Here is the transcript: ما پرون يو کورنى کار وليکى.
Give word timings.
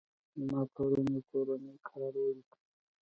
ما 0.49 0.59
پرون 0.73 1.05
يو 1.13 1.21
کورنى 1.31 1.73
کار 1.87 2.13
وليکى. 2.23 2.57